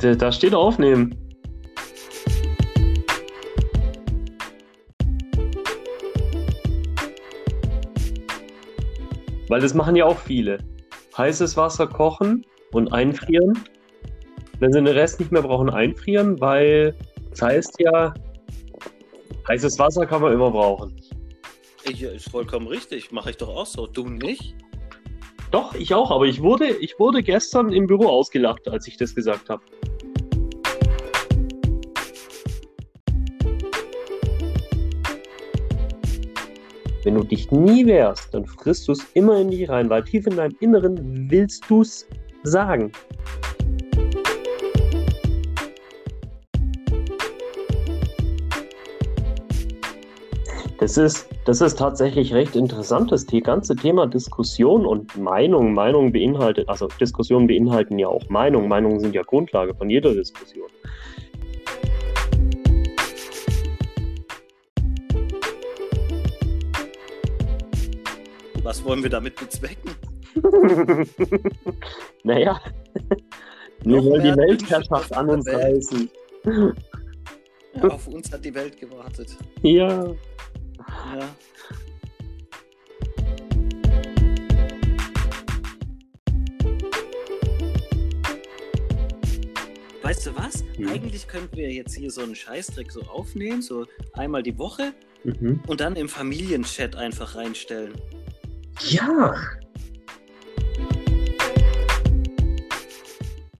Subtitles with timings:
[0.00, 1.14] Da, steht aufnehmen.
[9.48, 10.58] Weil das machen ja auch viele.
[11.18, 13.58] Heißes Wasser kochen und einfrieren.
[14.58, 16.94] Wenn sie den Rest nicht mehr brauchen, einfrieren, weil
[17.30, 18.14] das heißt ja,
[19.48, 20.96] heißes Wasser kann man immer brauchen.
[21.94, 23.12] Ja, ist vollkommen richtig.
[23.12, 23.86] Mache ich doch auch so.
[23.86, 24.54] Du nicht?
[25.50, 29.14] Doch, ich auch, aber ich wurde, ich wurde gestern im Büro ausgelacht, als ich das
[29.14, 29.62] gesagt habe.
[37.02, 40.26] Wenn du dich nie wehrst, dann frisst du es immer in dich rein, weil tief
[40.26, 42.06] in deinem Inneren willst du es
[42.42, 42.92] sagen.
[50.78, 55.72] Das ist, das ist tatsächlich recht interessant, das ganze Thema Diskussion und Meinung.
[55.72, 58.68] Meinung beinhaltet, also Diskussionen beinhalten ja auch Meinung.
[58.68, 60.68] Meinungen sind ja Grundlage von jeder Diskussion.
[68.62, 69.90] Was wollen wir damit bezwecken?
[72.24, 72.60] naja,
[73.82, 75.76] wir wollen die Weltherrschaft an uns Welt.
[75.76, 76.10] reißen.
[77.74, 79.36] Ja, auf uns hat die Welt gewartet.
[79.62, 80.04] Ja.
[80.08, 80.16] Ja.
[90.02, 90.64] Weißt du was?
[90.76, 90.88] Mhm.
[90.88, 94.92] Eigentlich könnten wir jetzt hier so einen Scheißdreck so aufnehmen, so einmal die Woche
[95.24, 95.60] mhm.
[95.66, 97.92] und dann im Familienchat einfach reinstellen.
[98.78, 99.34] Ja,